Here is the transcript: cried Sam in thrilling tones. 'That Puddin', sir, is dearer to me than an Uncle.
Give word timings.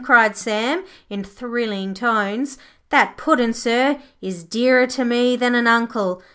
cried 0.03 0.35
Sam 0.35 0.83
in 1.11 1.23
thrilling 1.23 1.93
tones. 1.93 2.57
'That 2.89 3.17
Puddin', 3.17 3.53
sir, 3.53 3.99
is 4.19 4.43
dearer 4.43 4.87
to 4.87 5.05
me 5.05 5.35
than 5.35 5.53
an 5.53 5.67
Uncle. 5.67 6.23